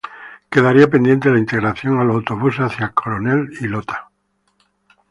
Quedaría 0.49 0.89
pendiente 0.89 1.29
la 1.29 1.37
integración 1.37 1.99
a 1.99 2.03
los 2.03 2.15
autobuses 2.15 2.61
hacia 2.65 2.89
Coronel 2.89 3.51
y 3.59 3.67
Lota. 3.67 4.09